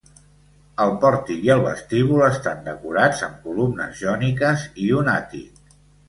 El 0.83 0.91
pòrtic 1.01 1.41
i 1.47 1.49
el 1.55 1.59
vestíbul 1.65 2.23
estan 2.27 2.63
decorats 2.67 3.21
amb 3.27 3.43
columnes 3.49 3.99
jòniques 4.05 4.63
i 4.87 4.89
un 5.01 5.13
àtic. 5.13 5.61